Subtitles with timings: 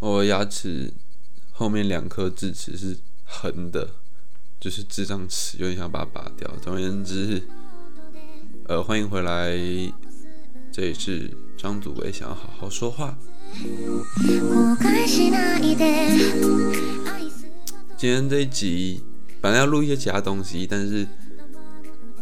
[0.00, 0.92] 我牙齿
[1.52, 3.90] 后面两颗智齿是横的，
[4.60, 6.50] 就是智障齿，有点想把它拔掉。
[6.60, 7.42] 总而言之，
[8.66, 9.50] 呃，欢迎回来，
[10.72, 13.16] 这里是张祖伟，想要好好说话。
[17.96, 19.00] 今天这一集
[19.40, 21.06] 本来要录一些其他东西，但是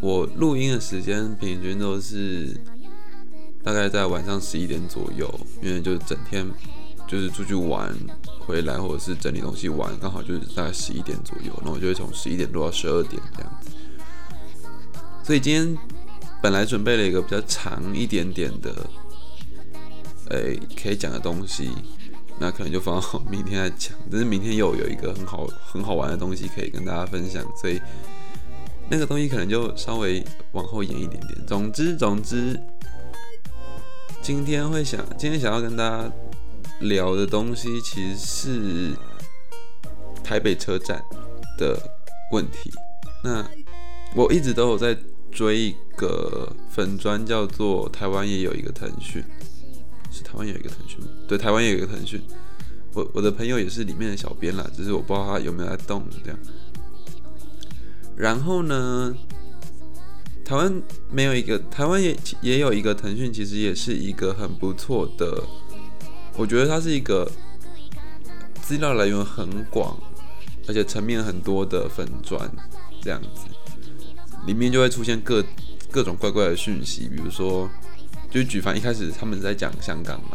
[0.01, 2.61] 我录音的时间平均都是
[3.65, 6.47] 大概在晚上十一点左右，因为就整天
[7.13, 7.95] 就是出去玩
[8.41, 13.71] 回来，或者是整理东西玩，刚好就是大概十一点左右，那我就会从十一点多到十二点这样子。
[15.23, 15.77] 所以今天
[16.43, 18.75] 本来准备了一个比较长一点点的。
[20.31, 21.71] 诶，可以讲的东西，
[22.39, 23.93] 那可能就放到明天再讲。
[24.11, 27.79] 但是明天又有一个很好很好玩的东西可以跟大家分享，所以
[28.89, 31.47] 那个东西可能就稍微往后延一点点。
[31.47, 32.59] 总之，总之，
[34.23, 36.11] 今天会想，今天想要跟大家
[36.83, 38.97] 聊的东西，其实是
[40.23, 41.03] 台北车站
[41.59, 41.79] 的
[42.31, 42.71] 问题。
[43.25, 43.45] 那
[44.15, 44.97] 我一直都有在
[45.31, 49.25] 追一个粉砖，叫做台湾也有一个腾讯。
[50.11, 51.07] 是台湾有一个腾讯吗？
[51.27, 52.21] 对，台湾也有一个腾讯。
[52.93, 56.39] 我我的朋友也是里面的小编啦，只是我不知道他有没有在动这样。
[58.15, 59.17] 然后呢，
[60.45, 65.43] 台湾没有一个，台湾也也有一个腾讯，其实也是一个很不错的。
[66.37, 67.31] 我觉得它是一个
[68.63, 69.97] 资料来源很广，
[70.67, 72.51] 而且层面很多的粉砖
[73.01, 73.47] 这样子，
[74.47, 75.45] 里面就会出现各
[75.91, 77.69] 各种怪怪的讯息，比如说。
[78.31, 80.31] 就举凡一开始他们在讲香港嘛，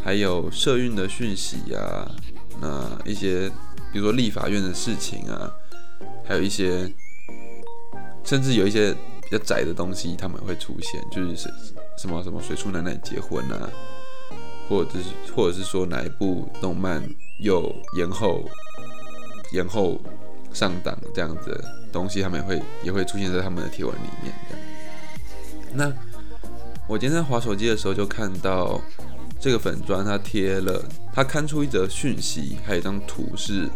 [0.00, 2.08] 还有社运的讯息啊，
[2.60, 3.50] 那一些
[3.92, 5.50] 比如说立法院的事情啊，
[6.24, 6.88] 还有一些
[8.22, 11.52] 甚至有一些比较窄的东西，他们会出现，就是什
[11.98, 13.68] 什么什么水处奶奶结婚啊，
[14.68, 17.02] 或者是或者是说哪一部动漫
[17.40, 18.42] 又延后
[19.52, 20.00] 延后
[20.52, 24.32] 上档这样子的东西，他们也会也会出现在他们的贴文里面
[25.72, 25.92] 那。
[26.88, 28.80] 我今天滑手机的时候就看到
[29.40, 30.80] 这个粉砖，他贴了，
[31.12, 33.68] 他刊出一则讯息，还有一张图是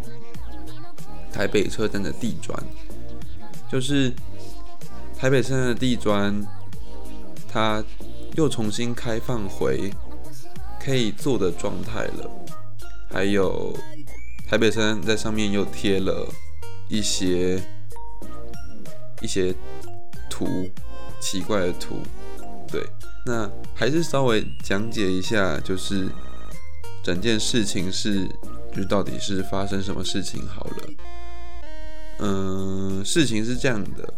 [1.29, 2.57] 台北车站的地砖，
[3.69, 4.13] 就是
[5.17, 6.41] 台北车站的地砖，
[7.49, 7.83] 它
[8.35, 9.91] 又重新开放回
[10.83, 12.29] 可以做的状态了，
[13.09, 13.77] 还有
[14.47, 16.27] 台北山在上面又贴了
[16.89, 17.61] 一些
[19.21, 19.53] 一些
[20.29, 20.67] 图，
[21.19, 21.97] 奇怪的图。
[22.67, 22.83] 对，
[23.25, 26.07] 那还是稍微讲解一下，就是
[27.03, 28.27] 整件事情是，
[28.75, 30.89] 就到底是发生什么事情好了。
[32.19, 34.13] 嗯，事情是这样的，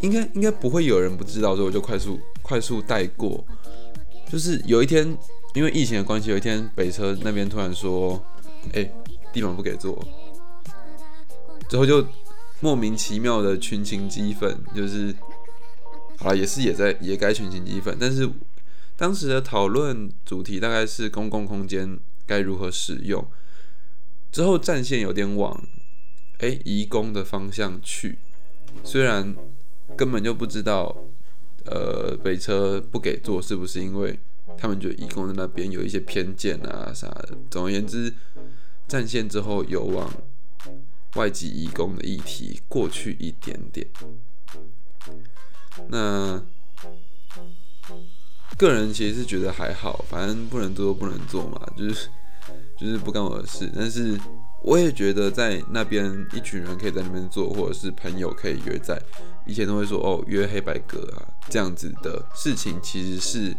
[0.00, 3.42] 应该应该不会有人不知道，所以我就快速快速带过。
[4.30, 5.16] 就是有一天，
[5.54, 8.22] 因为疫情的关系，有一天北车那边突然说，
[8.72, 8.90] 哎，
[9.32, 10.02] 地板不给坐，
[11.68, 12.06] 之后就
[12.60, 15.14] 莫名其妙的群情激愤，就是。
[16.22, 18.30] 好了，也是也在也该群情激愤，但是
[18.94, 23.26] 当时的讨论主题大概是公共空间该如何使用。
[24.30, 25.58] 之后战线有点往
[26.40, 28.18] 哎移工的方向去，
[28.84, 29.34] 虽然
[29.96, 30.94] 根本就不知道，
[31.64, 34.20] 呃北车不给做是不是因为
[34.58, 37.36] 他们觉得移工的那边有一些偏见啊啥的。
[37.50, 38.12] 总而言之，
[38.86, 40.12] 战线之后有往
[41.16, 43.86] 外籍移工的议题过去一点点。
[45.88, 46.42] 那
[48.58, 52.08] 个人其实是觉得还好，反正不能做不能做嘛，就是
[52.78, 53.70] 就是不干我的事。
[53.74, 54.18] 但是
[54.62, 59.00] 我也觉得在那边一群人可以在那边做，或者是朋友可以约在，
[59.46, 63.56] 以前都会说哦约黑白格啊这样子的事情，其实是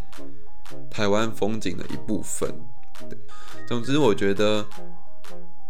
[0.89, 2.53] 台湾风景的一部分。
[3.09, 3.17] 对，
[3.67, 4.65] 总之我觉得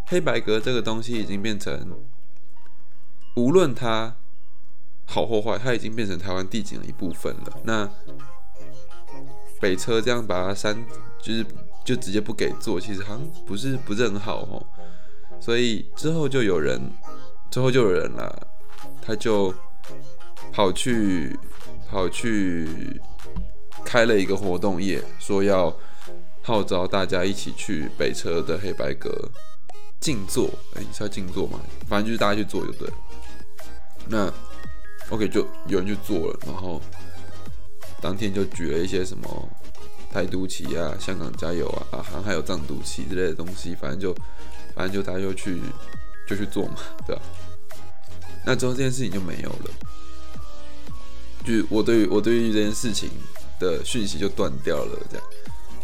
[0.07, 1.87] 黑白格这个东西已经变成，
[3.35, 4.15] 无论它。
[5.03, 7.59] 好或坏，它已经变成台湾地景的一部分了。
[7.65, 7.89] 那
[9.59, 10.73] 北车这样把它删，
[11.21, 11.45] 就是
[11.83, 14.65] 就直接不给做，其实好像不是不是很好哦。
[15.37, 16.79] 所以之后就有人，
[17.49, 18.47] 之后就有人了，
[19.01, 19.53] 他就
[20.53, 21.37] 跑去
[21.89, 23.01] 跑去
[23.85, 25.75] 开了一个活动页，说要
[26.41, 29.29] 号召大家一起去北车的黑白阁
[29.99, 30.49] 静坐。
[30.75, 31.59] 哎，是要静坐吗？
[31.87, 32.93] 反正就是大家去做就对了。
[34.07, 34.33] 那。
[35.09, 36.81] OK，就有人去做了，然后
[37.99, 39.49] 当天就举了一些什么
[40.09, 44.13] 台独旗啊、香港加油啊、啊，好像还有藏独旗之类的东西，反正就
[44.73, 45.59] 反正就大家就去
[46.25, 46.75] 就去做嘛，
[47.05, 47.21] 对吧？
[48.45, 49.71] 那之后这件事情就没有了，
[51.43, 53.09] 就我对我对于这件事情
[53.61, 55.25] 的讯息就断掉了，这样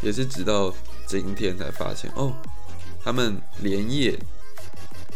[0.02, 0.74] 也是直到
[1.06, 2.34] 今天才发现，哦，
[3.04, 4.18] 他们连夜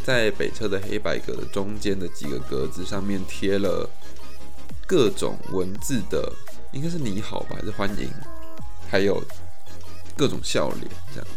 [0.03, 3.89] 在北侧的黑白格的中间的几个格子上面贴了
[4.87, 6.31] 各种文字的，
[6.71, 8.09] 应该是你好吧，还是欢迎，
[8.89, 9.21] 还有
[10.15, 11.27] 各种笑脸，这样。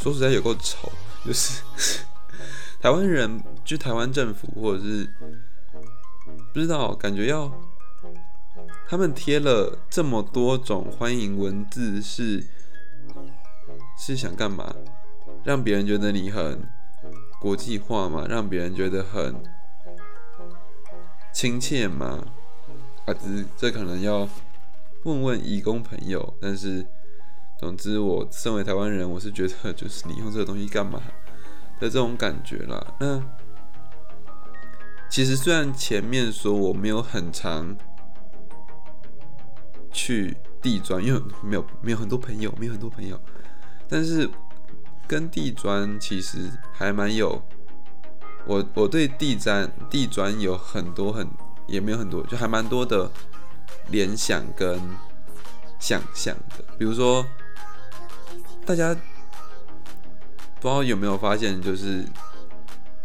[0.00, 0.90] 说实在有够丑，
[1.24, 1.62] 就是
[2.80, 5.08] 台湾人，就台湾政府或者是
[6.54, 7.52] 不知道，感觉要
[8.88, 12.44] 他们贴了这么多种欢迎文字，是
[13.98, 14.74] 是想干嘛？
[15.44, 16.62] 让别人觉得你很
[17.40, 18.26] 国际化吗？
[18.28, 19.34] 让别人觉得很
[21.32, 22.24] 亲切吗？
[23.06, 24.28] 啊，这这可能要
[25.04, 26.86] 问问义工朋友，但是。
[27.58, 31.00] 总之，我身为台湾人，我是觉得就是你用这个东西干嘛
[31.80, 32.94] 的这种感觉啦。
[33.00, 33.18] 那
[35.08, 37.74] 其实虽然前面说我没有很长
[39.96, 43.18] 去地砖， 因为没有没有很多朋友，没有很多朋友，
[43.88, 44.28] 但是
[45.08, 47.42] 跟地砖其实还蛮有。
[48.46, 51.26] 我我对地砖地砖有很多很
[51.66, 53.10] 也没有很多，就还蛮多的
[53.88, 54.78] 联想跟
[55.80, 57.24] 想象的，比如说。
[58.66, 58.92] 大家
[60.56, 62.04] 不知道有没有发现，就是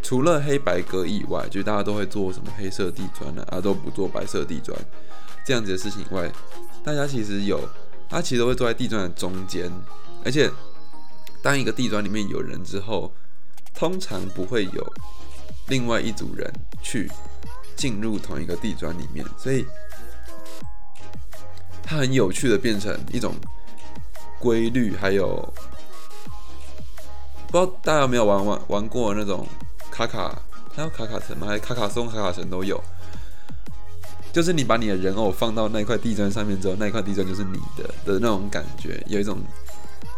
[0.01, 3.45] 除了黑白格以外，就大家都会做什么黑色地砖呢？
[3.47, 4.75] 啊，都不做白色地砖
[5.45, 6.27] 这样子的事情以外，
[6.83, 7.59] 大家其实有，
[8.09, 9.71] 他其实会坐在地砖的中间，
[10.25, 10.49] 而且
[11.41, 13.13] 当一个地砖里面有人之后，
[13.73, 14.93] 通常不会有
[15.67, 16.51] 另外一组人
[16.81, 17.09] 去
[17.75, 19.65] 进入同一个地砖里面，所以
[21.83, 23.33] 它很有趣的变成一种。
[24.39, 25.35] 规律还有，
[27.51, 29.47] 不知道大家有没有玩玩玩过那种
[29.91, 30.35] 卡卡，
[30.73, 31.45] 还有卡卡城吗？
[31.45, 32.83] 还是卡卡松、卡卡城都有。
[34.31, 39.39] 就是你把你的人偶放到那块地砖上面之后，那块地砖就是你的的那种感觉，有一种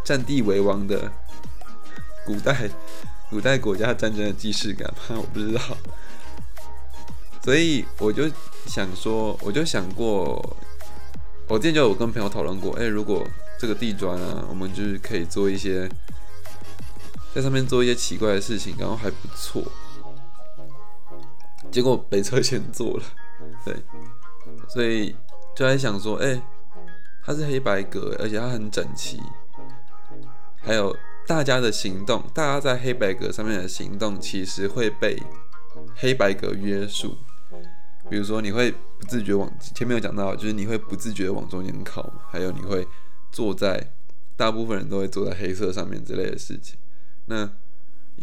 [0.04, 1.10] 占地为王的
[2.24, 2.68] 古代
[3.30, 5.16] 古代国家战争的既视感吗？
[5.16, 5.60] 我不知道。
[7.42, 8.30] 所以我就
[8.66, 10.56] 想说，我就想过，
[11.48, 13.26] 我之前就有跟朋友讨论过，哎，如果。
[13.56, 15.88] 这个地砖啊，我们就是可以做一些，
[17.32, 19.62] 在上面做一些奇怪的事情，然后还不错。
[21.70, 23.04] 结果北车先做了，
[23.64, 23.76] 对，
[24.68, 25.16] 所以
[25.54, 26.42] 就在想说，哎，
[27.22, 29.20] 它是黑白格，而且它很整齐，
[30.62, 30.96] 还有
[31.26, 35.22] 大家的行动，大家在黑白格上面的行动，其实会被
[35.96, 37.16] 黑白格约束。
[38.10, 42.86] 比如说，你会不自觉往前面有讲到，就是你会不自觉往中间靠，还有你会。
[43.34, 43.92] 坐在
[44.36, 46.78] 大部分人都会坐在黑色上面之类的事情，
[47.26, 47.50] 那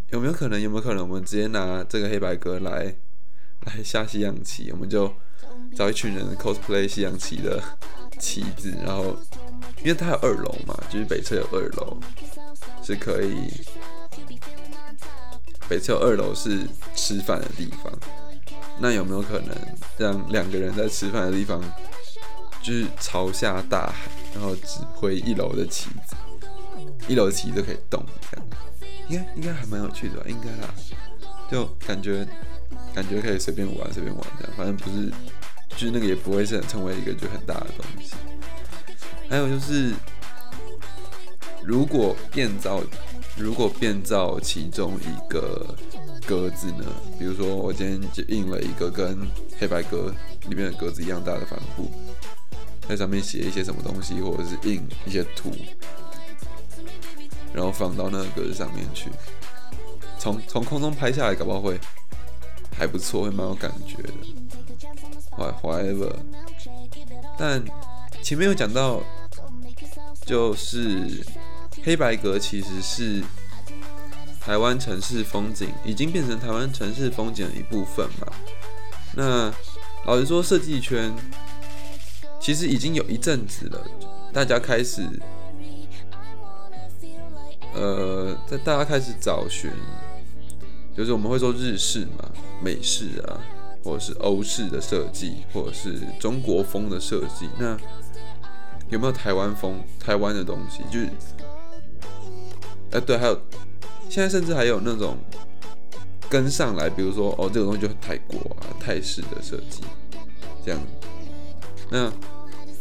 [0.08, 0.62] 有没有可能？
[0.62, 2.96] 有没有可能我们直接拿这个黑白格来
[3.66, 4.72] 来下西洋棋？
[4.72, 5.12] 我们就
[5.76, 7.62] 找一群人 cosplay 西洋棋的
[8.20, 9.16] 棋子，然后
[9.80, 11.98] 因为它有二楼嘛，就是北侧有二楼
[12.84, 13.52] 是可以，
[15.70, 17.92] 北侧有二楼是吃饭的地方，
[18.80, 19.56] 那有没有可能
[19.98, 21.62] 让两个人在吃饭的地方
[22.62, 24.10] 就是朝下大海？
[24.34, 26.16] 然后指挥一楼的棋子，
[27.08, 28.48] 一楼的棋子可以动，这样
[29.10, 30.24] 应该应该还蛮有趣的吧？
[30.26, 30.74] 应该啦，
[31.52, 32.26] 就感觉
[32.94, 35.10] 感觉可以随便玩随便玩这样，反正不是，
[35.70, 38.16] 就是那个也不会是成为一个就很大的东西。
[39.30, 39.94] 还有就是，
[41.64, 42.84] 如果变造，
[43.38, 45.74] 如果变造其中一个
[46.28, 46.86] 格子呢？
[47.18, 49.26] 比如说我今天就印了一个跟
[49.58, 50.14] 黑白格
[50.50, 51.90] 里面的格子一样大的帆布。
[52.90, 55.56] 在上面写一些什么东西，或者是印一些图，
[57.54, 59.10] 然后放到那个格子上面去。
[60.20, 61.80] 从从空中拍下来，搞不好会
[62.72, 64.14] 还不错，会蛮有感觉的。
[65.38, 66.14] However，
[67.38, 67.64] 但
[68.22, 69.02] 前面有讲到，
[70.26, 71.24] 就是
[71.84, 73.24] 黑白格其实是
[74.40, 78.28] 台湾城市风景，已经变成台湾城市风景的一部分嘛。
[79.14, 79.54] 那
[80.06, 81.14] 老实说，设计圈。
[82.44, 83.86] 其实已经有一阵子了，
[84.34, 85.08] 大家开始，
[87.76, 89.70] 呃，在大家开始找寻，
[90.98, 92.28] 就是我们会说日式嘛、
[92.64, 93.40] 美式啊，
[93.84, 97.50] 或者是欧式的设计，或者是中国风的设计。
[97.58, 97.78] 那
[98.90, 100.84] 有没有台湾风、台湾的东西？
[100.92, 101.10] 就是，
[102.92, 103.40] 哎，对，还有
[104.10, 105.18] 现在甚至还有那种
[106.30, 109.82] 跟上来，比如说哦，这个东西就是泰国啊、泰式的设计，
[110.66, 110.80] 这样。
[111.90, 112.10] 那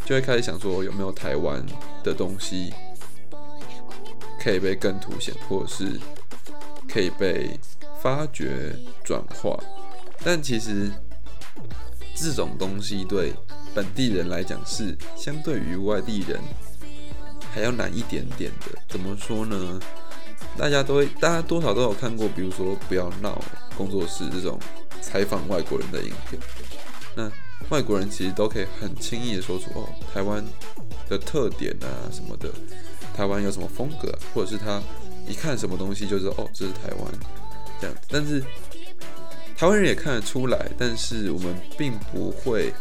[0.04, 1.64] 就会开始想说，有没有台湾
[2.02, 2.72] 的东西
[4.40, 5.98] 可以被更凸显，或者是
[6.88, 7.58] 可以被
[8.02, 9.58] 发掘转化？
[10.22, 10.90] 但其实
[12.14, 13.32] 这种东西对
[13.74, 16.40] 本地人来讲是相对于外地人
[17.52, 18.78] 还要难一点点的。
[18.88, 19.80] 怎么说呢？
[20.58, 23.40] 大家都会，大家多少都有看过，比如说“不要闹”
[23.76, 24.58] 工作室这种
[25.00, 26.40] 采访外国人的影片。
[27.14, 27.30] 那
[27.68, 30.44] 外国人其实都可以很轻易的说出哦，台湾
[31.08, 32.50] 的特点啊什么的，
[33.14, 34.82] 台湾有什么风格，或者是他
[35.26, 37.12] 一看什么东西就知道哦，这是台湾
[37.80, 37.96] 这样。
[38.08, 38.40] 但是
[39.56, 42.72] 台湾人也看得出来，但是我们并不会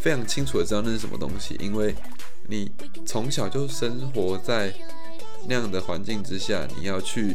[0.00, 1.94] 非常清楚的知道那是什么东西，因为
[2.48, 2.70] 你
[3.06, 4.74] 从小就生活在。
[5.46, 7.34] 那样的环境之下，你要去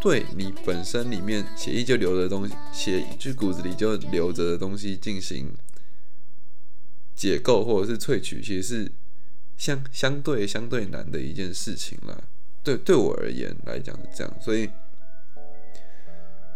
[0.00, 5.50] 对你本身里面血液就流的东西，血就骨子里就留着的东西进行
[7.16, 8.92] 解构或者是萃取，其实是
[9.56, 12.16] 相相对相对难的一件事情啦。
[12.62, 14.68] 对对我而言来讲是这样，所以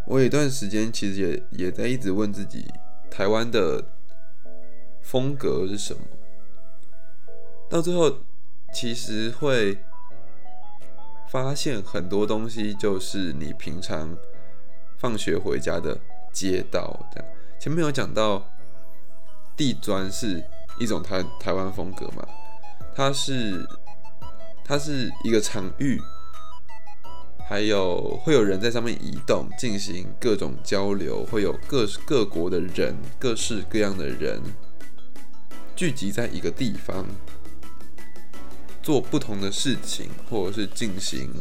[0.06, 2.66] 我有一段时间其实也也在一直问自己，
[3.10, 3.84] 台湾的
[5.02, 6.00] 风格是什么？
[7.68, 8.18] 到最后
[8.72, 9.78] 其实会。
[11.30, 14.16] 发现很多东西就是你平常
[14.98, 15.98] 放学回家的
[16.32, 18.40] 街道，这样前面有讲到
[19.56, 20.40] 地砖是
[20.78, 22.24] 一种台台湾风格嘛，
[22.94, 23.66] 它是
[24.64, 26.00] 它是一个场域，
[27.48, 34.42] 还有会有人在上面移动进行各种交流，会有各各国的人各式各样的人
[35.76, 37.06] 聚集在一个地方。
[38.82, 41.32] 做不同的事情，或者是进行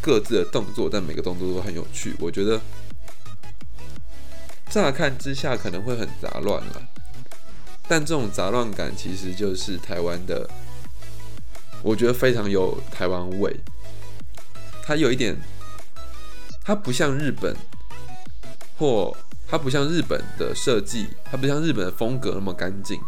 [0.00, 2.14] 各自的动作，但每个动作都很有趣。
[2.20, 2.60] 我觉得
[4.70, 6.88] 乍看之下可能会很杂乱了，
[7.88, 10.48] 但这种杂乱感其实就是台湾的，
[11.82, 13.52] 我觉得非常有台湾味。
[14.82, 15.36] 它有一点，
[16.64, 17.56] 它不像日本，
[18.76, 19.16] 或
[19.48, 23.00] 它不像日本的设计，它不像日本的风格那么干净。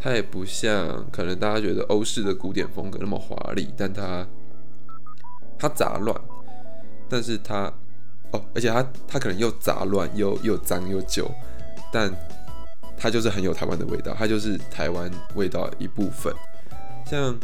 [0.00, 4.26] 它也不像可能大家觉得欧式的古典风格那么华丽，但它
[5.58, 6.14] 它杂乱，
[7.08, 7.72] 但是它
[8.32, 11.26] 哦，而且它它可能又杂乱又又脏又旧，
[11.90, 12.14] 但
[12.98, 16.34] 它就是很有台湾的味道，它就是台湾味道一部分。
[17.06, 17.34] 像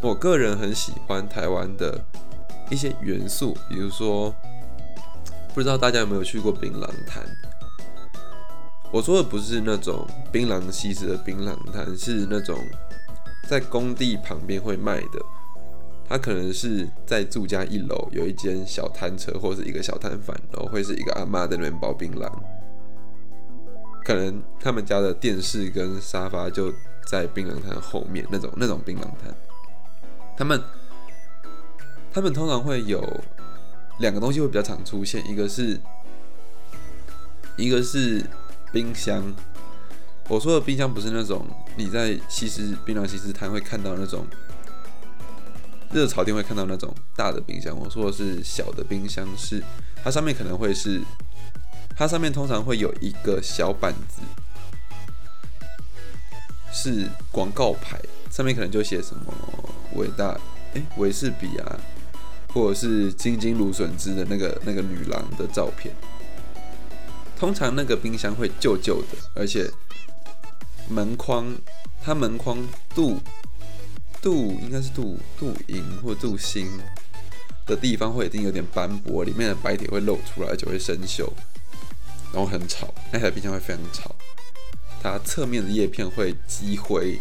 [0.00, 2.04] 我个人很喜欢台湾的
[2.70, 4.34] 一些元素，比如说
[5.54, 7.22] 不知道大家有没有去过槟榔摊。
[8.90, 12.58] 我说的不是那种槟榔西施的槟榔摊，是那种
[13.48, 15.20] 在工地旁边会卖的。
[16.06, 22.30] 他可能是在住家一楼有一间小摊车或者是一个小摊贩，然后会是一个阿妈在那边包槟榔。
[24.04, 26.70] 可能他们家的电视跟沙发就
[27.06, 29.34] 在槟榔摊后面那种那种槟榔摊。
[30.36, 30.62] 他们
[32.14, 33.04] 他们通常会有
[33.98, 35.78] 两个东西会比较常出现，一个是
[37.58, 38.24] 一个是。
[38.72, 39.22] 冰箱，
[40.26, 44.26] 我说的冰箱不是那种你在西施槟榔西施摊会看到那种
[45.92, 47.72] 热炒店会看到那种大的冰箱。
[47.78, 49.62] 我说的是小的冰箱，是
[50.02, 51.00] 它上面可能会是
[51.96, 54.20] 它上面通常会有一个小板子，
[56.72, 57.96] 是广告牌，
[58.28, 59.32] 上面可能就写什么
[59.94, 60.36] 伟大
[60.74, 61.78] 哎维士比啊，
[62.54, 65.94] 或者是金金芦笋汁的那个那个女郎的照片。
[67.36, 69.68] 通常那个冰箱会旧旧的，而且
[70.88, 71.52] 门框，
[72.00, 72.56] 它门框
[72.94, 73.20] 镀
[74.22, 76.66] 镀应该是镀镀银或镀锌
[77.66, 81.28] 的地方会已经有点斑驳，里面的白铁会露出来，就会生锈，
[82.32, 84.14] 然后很吵，那台冰箱会非常吵。
[85.02, 87.18] 它侧面的叶片会积灰，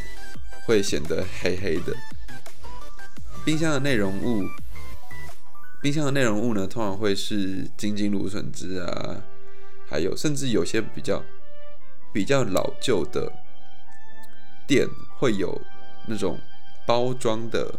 [0.65, 1.93] 会显得黑黑的。
[3.43, 4.47] 冰箱的内容物，
[5.83, 9.21] 冰箱的内容物呢，通常会是金金芦笋汁啊。
[9.85, 11.21] 还有，甚至有些比较
[12.13, 13.31] 比较老旧的
[14.65, 14.87] 店
[15.17, 15.61] 会有
[16.07, 16.39] 那种
[16.87, 17.77] 包装的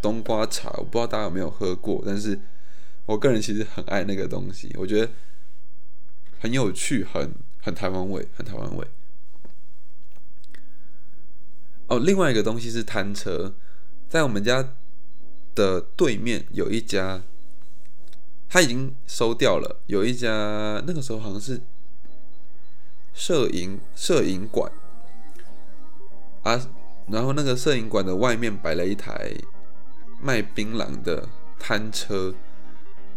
[0.00, 2.38] 冬瓜茶，我不知道大家有没有喝过，但是
[3.04, 5.10] 我个人其实很爱那个东西，我觉得
[6.38, 8.86] 很有趣，很很台湾味，很台湾味。
[11.88, 13.56] 哦，另外一个东西是摊车，
[14.08, 14.76] 在我们家
[15.54, 17.22] 的对面有一家。
[18.46, 19.80] 他已经收掉了。
[19.86, 21.60] 有一家那个时候好像是
[23.12, 24.70] 摄影摄影馆
[26.44, 26.70] 啊，
[27.08, 29.32] 然后那个摄影馆的外面摆了一台
[30.22, 32.32] 卖槟榔的摊车。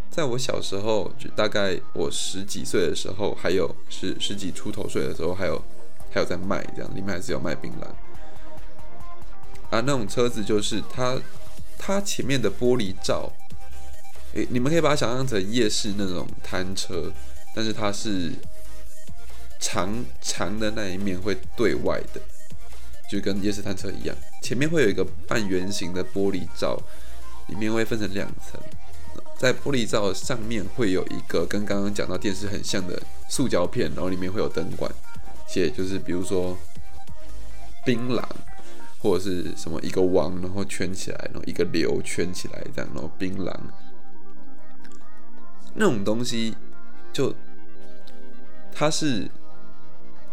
[0.10, 5.64] 在我小时候，就大概我十几岁的时候，还有十十几出头岁的时候，还有
[6.12, 7.84] 还有在卖这样，里面还是有卖槟榔
[9.70, 9.82] 啊。
[9.82, 11.16] 那种车子就是它
[11.78, 13.32] 它前面的玻璃罩。
[14.34, 17.12] 诶，你们可以把它想象成夜市那种摊车，
[17.56, 18.34] 但是它是
[19.60, 22.22] 长长的那一面会对外的，
[23.10, 26.78] 就跟夜市摊车一样，前面会有一个半圆形的玻璃罩，
[27.48, 28.62] 里面会分成两层，
[29.40, 34.92] 在玻璃罩上面会有一个跟刚刚讲到电视很像的塑胶片，然后里面会有灯管，
[35.48, 36.56] 写就是比如说
[37.86, 38.22] 槟榔
[39.00, 43.54] 或者是什么一个王，然后圈起来，然后一个流圈起来这样，然后槟榔
[45.74, 46.56] 那种东西
[47.14, 47.34] 就
[48.72, 49.30] 它是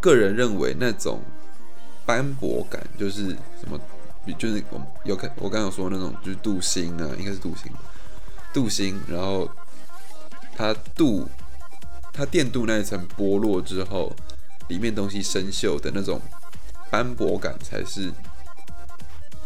[0.01, 1.21] 个人认为那种
[2.07, 3.29] 斑驳感就是
[3.61, 3.79] 什么。
[4.39, 7.71] 就是我有看，我刚刚说那种就是镀锌啊，应该是镀锌，
[8.55, 9.47] 镀锌，然后
[10.57, 11.29] 它镀
[12.11, 14.17] 它电镀那一层剥落之后，
[14.69, 16.19] 里面东西生锈的那种
[16.91, 18.11] 斑驳感，才是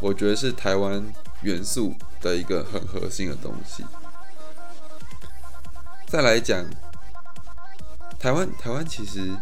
[0.00, 1.04] 我觉得是台湾
[1.42, 3.84] 元素的一个很核心的东西。
[6.06, 6.64] 再来讲
[8.18, 9.34] 台湾，台湾其实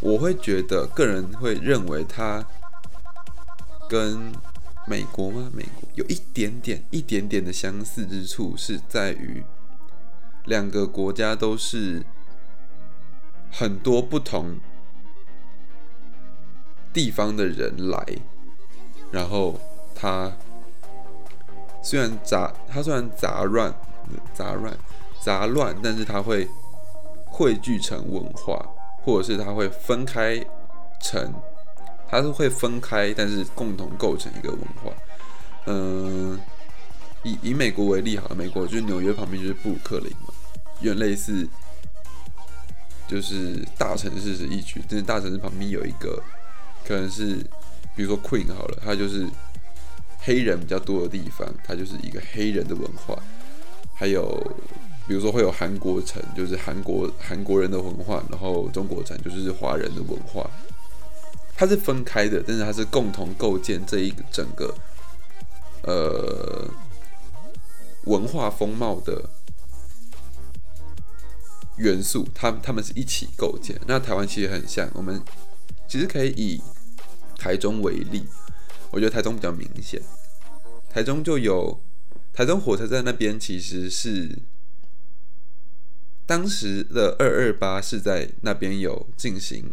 [0.00, 2.44] 我会觉得个人会认为它。
[3.90, 4.32] 跟
[4.86, 5.50] 美国吗？
[5.52, 9.44] 美国有一点点、一点点的相似之处，是在于
[10.44, 12.06] 两个国家都是
[13.50, 14.60] 很多不同
[16.92, 18.06] 地方的人来，
[19.10, 19.58] 然后
[19.94, 20.30] 它
[21.82, 23.74] 虽然杂，它虽然杂乱、
[24.34, 24.76] 杂乱、
[25.22, 26.48] 杂乱，但是它会
[27.26, 28.64] 汇聚成文化，
[29.04, 30.44] 或者是它会分开
[31.00, 31.32] 成。
[32.12, 34.92] 它是会分开，但是共同构成一个文化。
[35.66, 36.36] 嗯，
[37.22, 40.34] 以以美国为例，好了，美国就是纽约旁边就是布鲁克林嘛，
[40.80, 41.48] 有点类似，
[43.06, 46.20] 就是大城市是一区，但是大城市旁边有一个，
[46.84, 47.46] 可能是
[47.94, 49.26] 比如说 Queen 好了，它就是
[50.20, 53.16] 黑人比较多的地方，它就是一个黑人的文化。
[53.94, 54.26] 还有
[55.06, 60.48] 比如说会有韩国城，就是韩国韩国人的文化，然后中国城就是华人的文化。
[61.54, 64.74] 它是分开的，但是它是共同构建这一整个
[65.82, 66.66] 呃
[68.04, 69.28] 文化风貌的
[71.76, 73.78] 元素，它他们是一起构建。
[73.86, 75.20] 那台湾其实很像，我们
[75.86, 76.62] 其实可以以
[77.40, 78.26] 台中为例，
[78.90, 80.00] 我觉得台中比较明显，
[80.90, 81.80] 台中就有
[82.34, 84.38] 台中火车站那边，其实是
[86.26, 89.72] 当时的二二八是在那边有进行。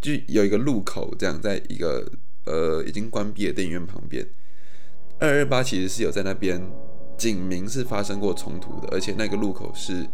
[0.00, 2.06] 就有一个路口，这样在一个
[2.44, 4.28] 呃已经关闭的电影院旁边，
[5.18, 6.60] 二二八其实是有在那边
[7.16, 10.06] 警民是发生过冲突的，而且那个路口是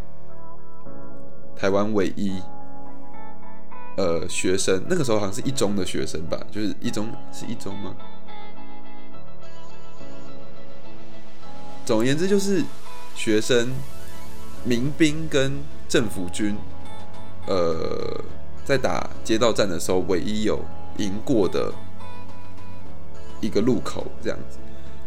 [1.56, 2.40] 台湾唯一
[4.00, 7.94] 呃学生，那个时候好像是一中的学生吧，就是一中是一中吗？
[11.84, 12.64] 总而言之，就是
[13.14, 13.70] 学生、
[14.64, 16.56] 民兵跟政府军，
[17.46, 18.24] 呃。
[18.62, 20.60] 在打街道战的时候，唯一有
[20.98, 21.72] 赢过的
[23.40, 24.58] 一个路口，这样子。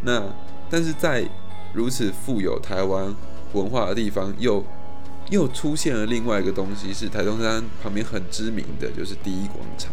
[0.02, 0.22] 那
[0.70, 1.24] 但是在
[1.72, 3.16] 如此富有台湾
[3.54, 4.62] 文化的地方，又
[5.34, 9.92] 又出现了另外一个东西，是台中山旁边很知名的就是第一广场。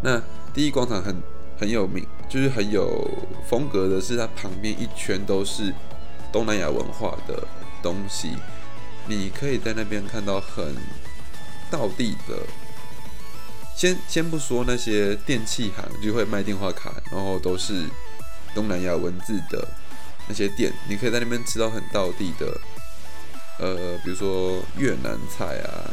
[0.00, 0.22] 那
[0.54, 1.20] 第一广场很
[1.58, 3.10] 很有名，就是很有
[3.48, 5.74] 风格的，是它旁边一圈都是
[6.32, 7.46] 东南亚文化的
[7.82, 8.36] 东西。
[9.08, 10.74] 你可以在那边看到很。
[11.70, 12.36] 道地的，
[13.74, 17.86] 先 先不说那些电器行就会卖电话卡，然后都是
[18.54, 19.66] 东南亚文字的
[20.28, 22.60] 那些店，你可以在那边吃到很道地的，
[23.58, 25.90] 呃，比如说越南菜啊，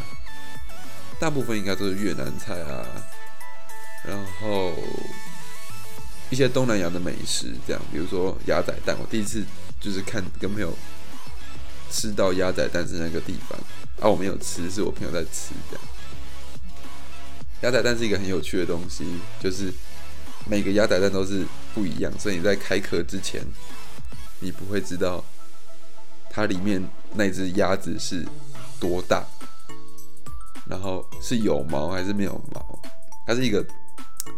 [1.19, 2.85] 大部分应该都是越南菜啊，
[4.05, 4.73] 然后
[6.29, 9.45] 一些东南亚的美食，这样，比如说鸭仔蛋，我第一次
[9.79, 10.73] 就是看跟朋友
[11.91, 13.59] 吃到鸭仔蛋是那个地方。
[13.99, 15.85] 啊，我没有吃，是我朋友在吃这样。
[17.61, 19.05] 鸭仔蛋是一个很有趣的东西，
[19.39, 19.71] 就是
[20.47, 21.45] 每个鸭仔蛋都是
[21.75, 23.45] 不一样，所以你在开壳之前，
[24.39, 25.23] 你不会知道
[26.31, 26.81] 它里面
[27.13, 28.25] 那只鸭子是
[28.79, 29.23] 多大，
[30.65, 32.81] 然后是有毛还是没有毛。
[33.25, 33.65] 它是一个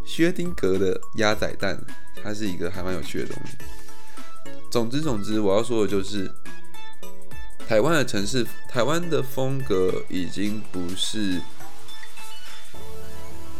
[0.05, 1.79] 薛丁格的鸭仔蛋，
[2.23, 3.57] 它是一个还蛮有趣的东西。
[4.71, 6.31] 总之，总之，我要说的就是。
[7.65, 11.41] 台湾的城市，台湾的风格已经不是，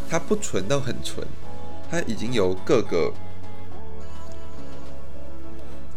[0.10, 1.26] 它不纯到很纯，
[1.90, 3.14] 它已经有各个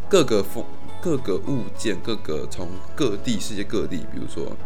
[0.08, 0.64] 各个风、
[1.06, 2.66] 各个物件、各个从
[2.96, 4.56] 各地世界各地，比如说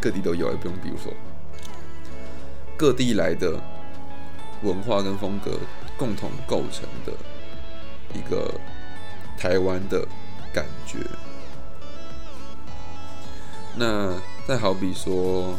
[0.00, 1.12] 各地都有，也不用比如说
[2.76, 3.60] 各地来的
[4.62, 5.58] 文化跟风格
[5.98, 7.12] 共同构成的
[8.14, 8.54] 一个
[9.36, 10.06] 台湾的
[10.54, 10.98] 感觉。
[13.74, 15.58] 那再好比说，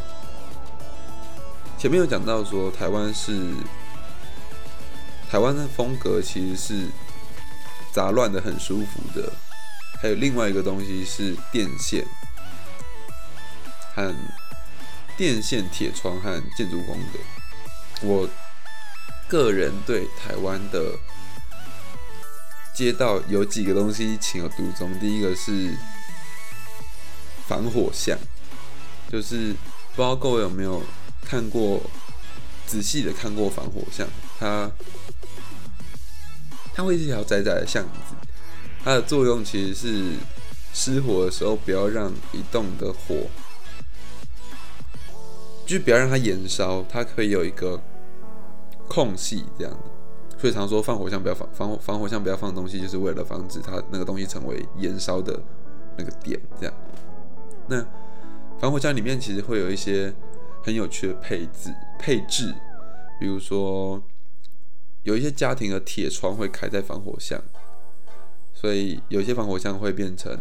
[1.78, 3.54] 前面有讲到说，台湾是
[5.30, 6.88] 台湾的风格其实是
[7.92, 9.30] 杂乱的很舒服的，
[10.04, 12.06] 还有另外一个东西是电线
[13.96, 14.14] 和
[15.16, 17.20] 电线、铁窗和建筑风格。
[18.02, 18.30] 我
[19.30, 21.00] 个人对台湾的
[22.76, 24.92] 街道有几个东西情有独钟。
[25.00, 25.74] 第一个是
[27.48, 28.18] 防火巷，
[29.10, 29.54] 就是
[29.96, 30.84] 不知道各位有没有
[31.26, 31.80] 看过，
[32.68, 34.06] 仔细的看过防火巷，
[34.38, 34.70] 它
[36.74, 38.23] 它会是一条窄窄的巷子，
[38.84, 40.12] 它的作用其实是
[40.74, 43.16] 失火的时候不要让移动的火，
[45.66, 47.82] 就不要让它延烧，它可以有一个
[48.90, 50.38] 空隙这样的。
[50.38, 55.42] 所以常说放火箱不要放防防火箱不要放东西，就是为了防止它那个东西成为燃烧的
[55.98, 56.74] 那个点这样。
[57.68, 57.86] 那
[58.60, 60.14] 防火箱里面其实会有一些
[60.62, 62.54] 很有趣的配置配置，
[63.20, 64.02] 比如说。
[65.04, 67.38] 有一些家庭的铁窗会开在防火箱，
[68.64, 70.40] 所以有些防火箱会变成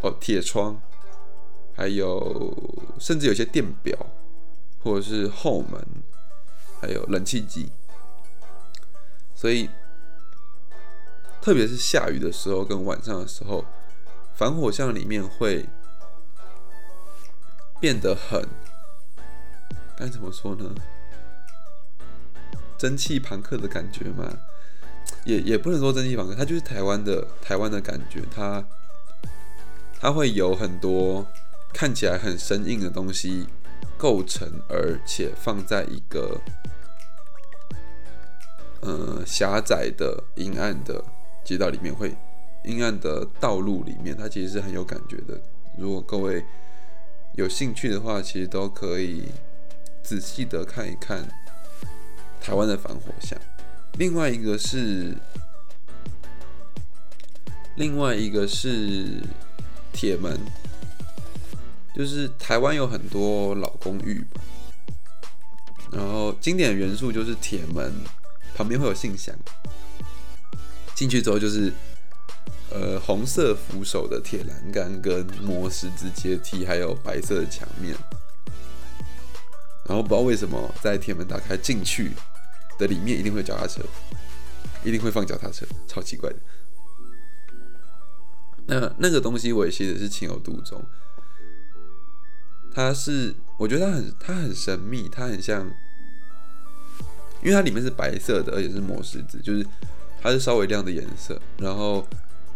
[0.00, 0.80] 哦铁窗，
[1.76, 2.56] 还有
[2.98, 3.94] 甚至有些电表，
[4.82, 5.78] 或者是后门，
[6.80, 7.70] 还有冷气机。
[9.34, 9.68] 所以，
[11.42, 13.62] 特别是下雨的时候跟晚上的时候，
[14.32, 15.68] 防火箱里面会
[17.78, 18.48] 变得很
[19.94, 20.74] 该怎么说呢？
[22.78, 24.26] 蒸汽朋克的感觉嘛，
[25.24, 28.64] 也也不能说蒸汽朋克，它就是台湾的台湾的感觉，它
[30.00, 31.26] 它会有很多
[31.72, 33.46] 看起来很生硬的东西
[33.96, 36.40] 构成，而且放在一个
[38.80, 41.04] 呃狭窄的阴暗的
[41.44, 42.16] 街道里面，会
[42.64, 45.40] 阴暗的道路里面，它其实是很有感觉的。
[45.76, 46.44] 如果各位
[47.34, 49.28] 有兴趣的话，其实都可以
[50.02, 51.28] 仔细的看一看。
[52.40, 53.38] 台湾的防火巷，
[53.94, 55.14] 另外一个是，
[57.76, 59.22] 另外一个是
[59.92, 60.38] 铁门，
[61.96, 64.24] 就是台湾有很多老公寓，
[65.90, 67.92] 然后经典元素就是铁门
[68.54, 69.34] 旁边会有信箱，
[70.94, 71.72] 进去之后就是
[72.70, 77.96] 呃红色扶手的铁栏杆跟磨石子阶梯，还有白色的墙面。
[79.88, 82.12] 然后不知道为什么，在铁门打开进去
[82.78, 83.82] 的里面一定会脚踏车，
[84.84, 86.36] 一定会放脚踏车，超奇怪的。
[88.66, 90.82] 那那个东西我也其实是情有独钟。
[92.72, 95.66] 它是，我觉得它很它很神秘，它很像，
[97.42, 99.66] 因为它里面是白色的，而且是磨石子，就是
[100.22, 101.40] 它是稍微亮的颜色。
[101.58, 102.06] 然后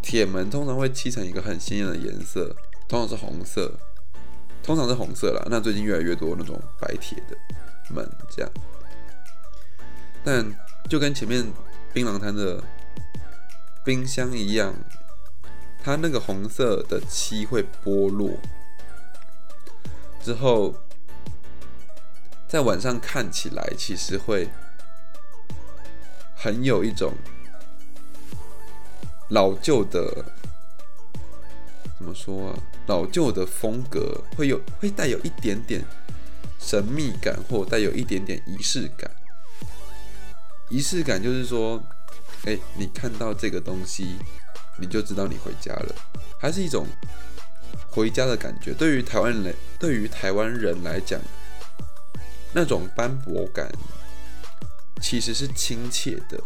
[0.00, 2.54] 铁门通常会漆成一个很鲜艳的颜色，
[2.88, 3.72] 通常是红色。
[4.62, 7.36] 通常是红色啦，那最近越来越多那种白铁的
[7.92, 8.52] 门这样，
[10.24, 10.44] 但
[10.88, 11.44] 就跟前面
[11.92, 12.62] 槟榔摊的
[13.84, 14.72] 冰箱一样，
[15.82, 18.38] 它那个红色的漆会剥落
[20.22, 20.74] 之后，
[22.48, 24.48] 在晚上看起来其实会
[26.36, 27.12] 很有一种
[29.30, 30.24] 老旧的，
[31.98, 32.58] 怎么说啊？
[32.86, 35.84] 老旧的风格会有会带有一点点
[36.60, 39.10] 神秘感，或带有一点点仪式感。
[40.72, 41.78] 仪式感就是说，
[42.44, 44.16] 哎，你看到这个东西，
[44.78, 45.94] 你就知道你回家了，
[46.40, 46.86] 还是一种
[47.90, 48.72] 回家的感觉。
[48.72, 51.20] 对于台湾人，对于台湾人来讲，
[52.54, 53.70] 那种斑驳感
[55.02, 56.42] 其实是亲切的，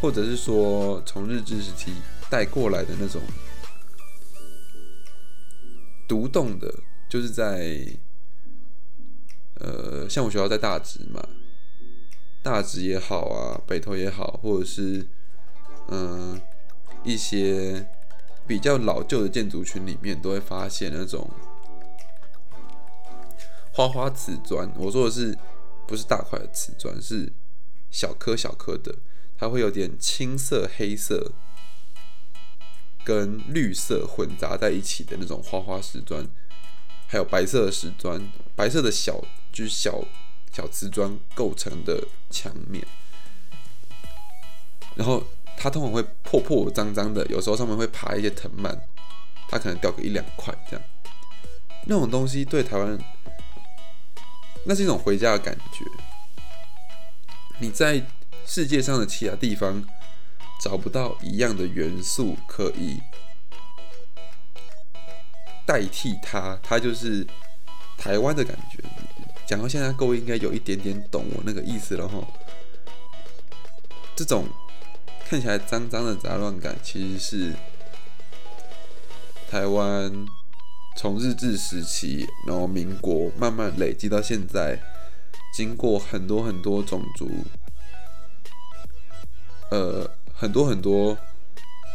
[0.00, 1.92] 或者是说从日治时期
[2.30, 3.20] 带过来的那种。
[6.06, 6.72] 独栋的，
[7.10, 7.84] 就是在，
[9.54, 11.20] 呃，像我学校在大直嘛，
[12.46, 15.04] 大直也好啊，北投也好，或者是，
[15.88, 16.40] 嗯，
[17.02, 17.84] 一些
[18.46, 21.28] 比较老旧的建筑群里面，都会发现那种
[23.72, 24.72] 花花瓷砖。
[24.76, 25.36] 我说的是，
[25.88, 27.32] 不是大块的瓷砖，是
[27.90, 28.94] 小颗小颗的，
[29.36, 31.32] 它会有点青色、黑色。
[33.04, 36.24] 跟绿色混杂在一起的那种花花石砖，
[37.08, 38.20] 还有白色的石砖，
[38.54, 39.20] 白色的小
[39.52, 40.04] 就是小
[40.56, 42.82] 小瓷砖构成的墙面，
[44.94, 45.22] 然后
[45.54, 48.74] 它通常会破破脏脏的，有时候上面会爬一些藤蔓，
[49.50, 50.86] 它可能掉个一两块这样。
[51.84, 52.98] 那种东西对台湾，
[54.64, 55.84] 那是一种回家的感觉。
[57.58, 58.02] 你在
[58.46, 59.84] 世界上的其他地方。
[60.58, 62.98] 找不到一样的元素可以
[65.66, 67.26] 代替它，它就是
[67.98, 68.82] 台湾的感觉。
[69.46, 72.18] 讲到现在，各位应该有一点点懂我那个意思了哈。
[74.16, 74.48] 这种
[75.28, 77.52] 看起来脏脏的杂乱感，其实是
[79.48, 80.26] 台湾
[80.96, 84.80] 从日治时期，然后民国慢慢累积到现在，
[85.54, 87.30] 经过很多很多种族，
[89.70, 91.16] 呃，很多很多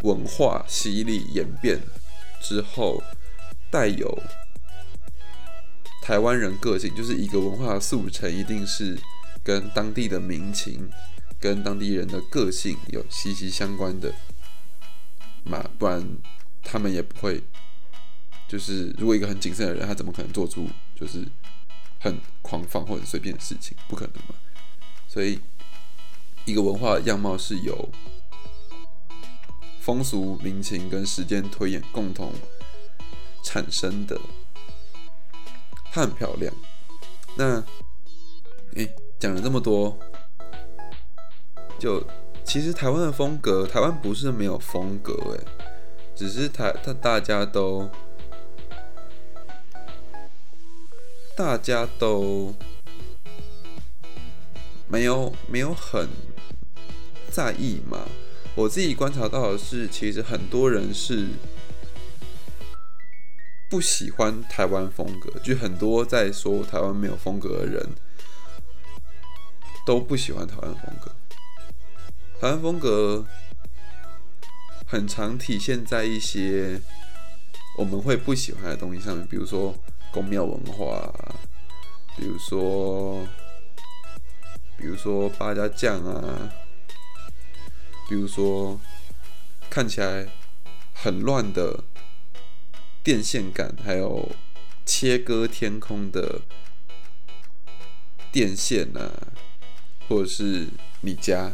[0.03, 1.81] 文化洗礼演变
[2.41, 3.03] 之后，
[3.69, 4.17] 带有
[6.01, 8.99] 台湾人个性，就是一个文化的速成，一定是
[9.43, 10.89] 跟当地的民情。
[11.39, 14.13] 跟当地人的个性有息息相关的
[15.43, 16.07] 嘛，不然
[16.61, 17.41] 他们也不会。
[18.47, 21.25] 就是如果一个很谨慎的人，他怎么可能做出就是
[21.99, 23.75] 很狂放或者随便的事情？
[23.87, 24.35] 不可能嘛。
[25.07, 25.39] 所以
[26.45, 27.89] 一个文化样貌是由
[29.79, 32.31] 风俗民情跟时间推演共同
[33.43, 34.21] 产生的。
[35.91, 36.53] 它很漂亮。
[37.35, 37.61] 那
[38.75, 39.97] 诶，讲了这么多。
[41.77, 42.03] 就
[42.43, 45.39] 其实台湾的风格，台湾不是没有风格诶，
[46.15, 47.89] 只是台他大家都
[51.35, 52.53] 大家都
[54.87, 56.07] 没有没有很
[57.31, 57.97] 在意嘛。
[58.53, 61.29] 我自己观察到的是，其实很多人是
[63.71, 67.95] 不喜欢台湾风格，就很多在说台湾没有风格的人
[69.85, 71.09] 都不喜欢台湾风格。
[72.41, 73.25] 台湾风格
[74.85, 76.81] 很常体现在一些
[77.77, 79.73] 我们会不喜欢的东西上面，比如说
[80.11, 81.09] 宫庙文化，
[82.17, 83.25] 比如说，
[84.75, 86.51] 比如说八家将啊，
[88.09, 88.77] 比如说
[89.69, 90.27] 看起来
[90.93, 91.81] 很乱的
[93.03, 94.31] 电线杆，还有
[94.85, 96.41] 切割天空的
[98.31, 99.11] 电线啊，
[100.07, 100.67] 或者是
[101.01, 101.53] 你家。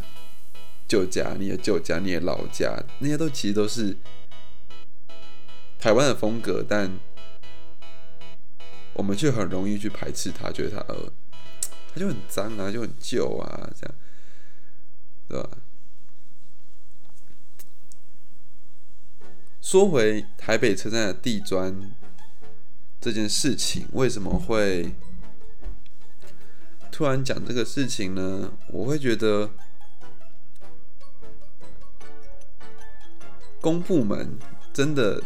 [0.89, 3.93] 旧家，你的旧家，你的老家，那些都其实都是
[5.77, 6.89] 台湾的风格，但
[8.93, 11.11] 我们却很容易去排斥它，觉得它呃，
[11.93, 13.95] 它就很脏啊，就很旧啊，这样，
[15.27, 15.49] 对吧？
[19.69, 21.77] 说回台北车站的地砖
[23.01, 24.95] 这件事情，为什么会
[26.89, 28.49] 突然讲这个事情呢？
[28.69, 29.49] 我会觉得。
[33.59, 34.39] 公部门
[34.71, 35.21] 真的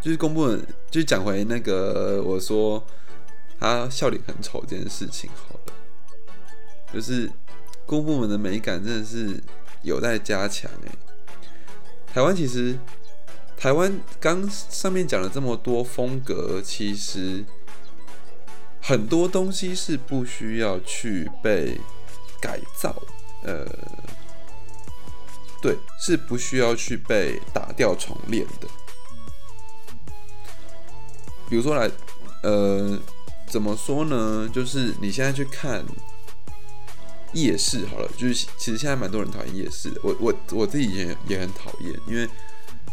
[0.00, 2.86] 就是公部门，就讲回那个我说
[3.58, 5.74] 他笑脸很丑这件事情好了，
[6.92, 7.28] 就是
[7.84, 9.42] 公部门的美感真的是
[9.82, 10.92] 有待加强哎。
[12.06, 12.78] 台湾其实
[13.64, 17.42] 台湾刚上面讲了这么多风格，其实
[18.78, 21.80] 很多东西是不需要去被
[22.42, 22.94] 改造，
[23.42, 23.66] 呃。
[25.62, 28.68] 对，是不需要去被打掉重练的。
[31.48, 31.90] 比如说来，
[32.42, 32.98] 呃，
[33.46, 34.46] 怎么说呢？
[34.52, 35.82] 就是你现在去看
[37.32, 42.28] 夜市好了，就是其实现在蛮多人讨厌夜市，我我我自己也也很讨厌，因为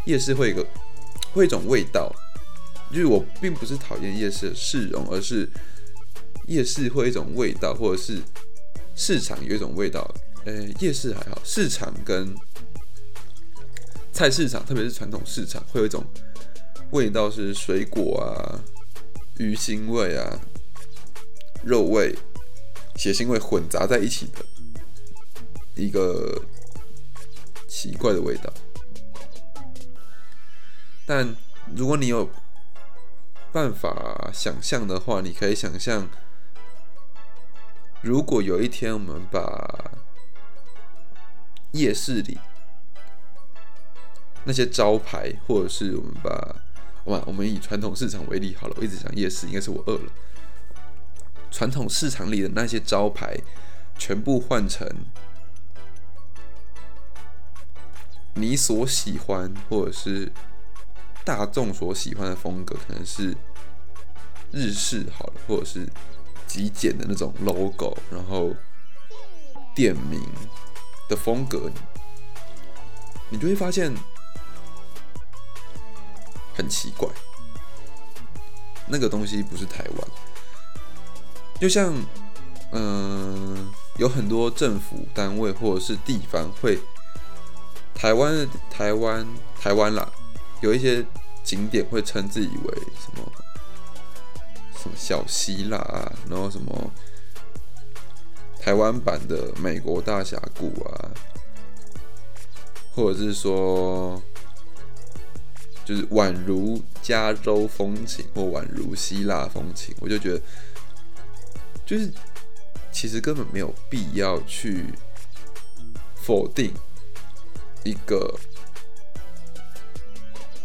[0.04, 0.66] 夜市会一个
[1.32, 2.14] 会一种味道，
[2.90, 5.48] 就是我并不是讨厌夜市的市容，而是
[6.46, 8.20] 夜市会一种味道，或者是
[8.94, 10.12] 市场有一种味道。
[10.44, 12.34] 呃，夜市还好，市场跟
[14.12, 16.04] 菜市场，特别是传统市场，会有一种
[16.90, 18.58] 味道，是水果啊、
[19.38, 20.40] 鱼腥味啊、
[21.62, 22.12] 肉味、
[22.96, 24.44] 血腥味混杂在一起的
[25.76, 26.42] 一个
[27.68, 28.52] 奇怪的味道。
[31.04, 31.34] 但
[31.74, 32.30] 如果你有
[33.52, 36.08] 办法想象的话，你可以想象，
[38.00, 39.92] 如果有一天我们把
[41.72, 42.38] 夜市里
[44.44, 46.56] 那些招牌，或者是我们把，
[47.04, 48.74] 哇，我们以传统市场为例好了。
[48.78, 50.12] 我一直讲夜市，应该是我饿了。
[51.50, 53.38] 传统市场里的那些招牌，
[53.98, 54.88] 全部换成
[58.34, 60.32] 你所喜欢，或者是
[61.24, 63.36] 大众所喜欢的风格，可能是
[64.50, 65.88] 日式好了，或者是
[66.46, 68.50] 极简的那种 logo，然后
[69.74, 70.20] 店名
[71.08, 71.70] 的风格，
[73.30, 73.94] 你就会发现。
[76.54, 77.08] 很奇怪，
[78.86, 80.08] 那个东西不是台湾，
[81.58, 81.94] 就像，
[82.72, 86.78] 嗯，有很多政府单位或者是地方会，
[87.94, 89.26] 台湾台湾
[89.58, 90.06] 台湾啦，
[90.62, 91.04] 有一些
[91.44, 93.32] 景点会称自己为什么
[94.80, 96.90] 什么小希腊啊，然后什么
[98.58, 101.10] 台湾版的美国大峡谷啊，
[102.94, 104.22] 或者是说，
[105.84, 110.42] 就是宛如加州风情或宛如希腊风情，我就觉得，
[111.84, 112.12] 就是
[112.92, 114.86] 其实根本没有必要去
[116.14, 116.72] 否定
[117.82, 118.32] 一个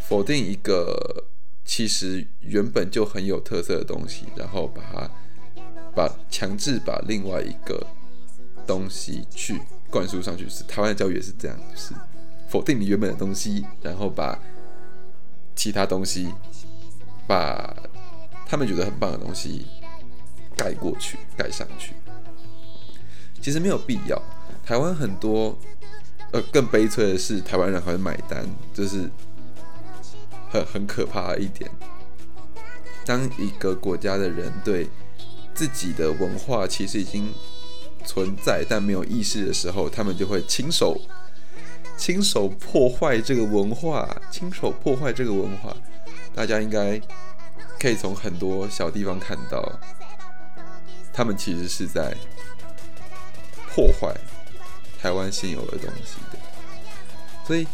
[0.07, 1.25] 否定一个
[1.65, 5.11] 其实原本就很有特色的东西，然后把它
[5.95, 7.85] 把强制把另外一个
[8.65, 10.47] 东西去灌输上去。
[10.49, 11.93] 是台湾的教育也是这样，就是。
[12.49, 14.39] 否定你原本的东西，然后把
[15.53, 16.33] 其他东西，
[17.27, 17.75] 把
[18.45, 19.65] 他们觉得很棒的东西
[20.55, 21.93] 盖过去、盖上去。
[23.41, 24.17] 其实没有必要。
[24.65, 25.59] 台湾很多，
[26.31, 29.09] 呃，更悲催的是，台湾人还会买单，就是
[30.49, 31.69] 很很可怕的一点。
[33.05, 34.87] 当一个国家的人对
[35.53, 37.33] 自己的文化其实已经
[38.05, 40.99] 存在但没有意识的时候，他们就会亲手。
[41.97, 45.75] 亲手破坏这个文化，亲手破坏这个文化，
[46.35, 47.01] 大家应该
[47.79, 49.79] 可以从很多小地方看到，
[51.11, 52.15] 他们其实是在
[53.73, 54.15] 破坏
[55.01, 56.37] 台湾现有的东西的。
[57.47, 57.67] 所以，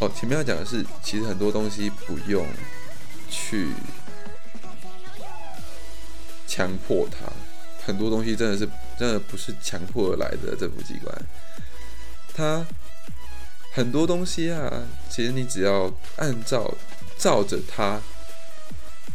[0.00, 2.46] 哦，前面要讲的是，其实很多东西不用
[3.30, 3.72] 去
[6.46, 7.26] 强迫它，
[7.84, 10.54] 很多东西真的是真的不是强迫而来的。
[10.56, 11.14] 政府机关，
[12.34, 12.66] 它。
[13.70, 14.72] 很多东西啊，
[15.08, 16.74] 其实你只要按照
[17.16, 18.00] 照着它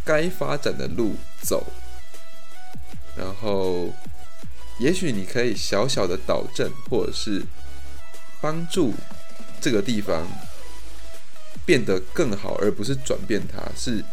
[0.05, 1.65] 该发展的路走，
[3.17, 3.89] 然后
[4.79, 7.43] 也许你可以小小的导正，或者是
[8.39, 8.93] 帮助
[9.59, 10.25] 这个地方
[11.65, 13.61] 变得更好，而不是转变它。
[13.75, 14.03] 是，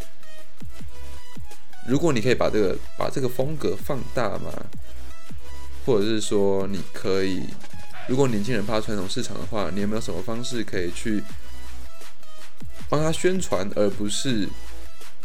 [1.87, 4.53] 如果你可以把这个把这个风格放大嘛，
[5.85, 7.45] 或者是说你可以。
[8.09, 11.23] 如果年轻人怕传统市场的话，你有没有什么方式可以去
[12.89, 14.49] 帮他宣传，而不是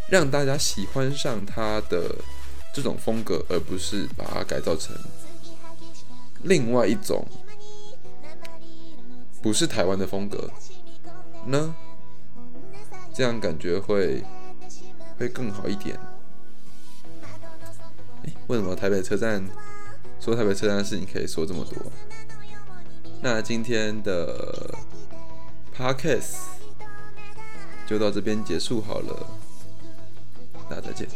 [0.08, 2.14] 让大家喜欢上他的
[2.72, 4.96] 这种风格，而不是把它改造成
[6.44, 7.26] 另外一种
[9.42, 10.52] 不是台湾的风格
[11.48, 11.76] 呢？
[13.16, 14.22] 这样感觉会
[15.18, 15.98] 会更好一点。
[18.26, 19.42] 哎为什么台北车站
[20.20, 21.76] 说台北车站的事情可以说这么多？
[23.22, 24.76] 那今天的
[25.76, 26.36] podcast
[27.88, 29.26] 就到这边结束好了，
[30.70, 31.08] 大家再见。